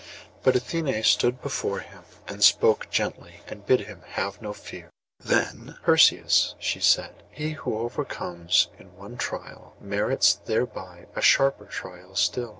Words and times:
But 0.41 0.55
Athené 0.55 1.05
stood 1.05 1.43
before 1.43 1.81
him 1.81 2.01
and 2.27 2.43
spoke 2.43 2.89
gently, 2.89 3.41
and 3.47 3.67
bid 3.67 3.81
him 3.81 4.01
have 4.15 4.41
no 4.41 4.51
fear. 4.51 4.89
Then— 5.19 5.77
'Perseus,' 5.83 6.55
she 6.57 6.79
said, 6.79 7.21
'he 7.29 7.51
who 7.51 7.77
overcomes 7.77 8.69
in 8.79 8.95
one 8.95 9.15
trial 9.15 9.75
merits 9.79 10.33
thereby 10.33 11.05
a 11.15 11.21
sharper 11.21 11.65
trial 11.65 12.15
still. 12.15 12.49